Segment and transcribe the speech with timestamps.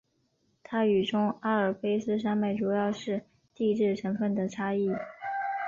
[0.63, 3.21] 它与中阿尔卑斯山脉主要是
[3.53, 4.89] 地质成分的差异。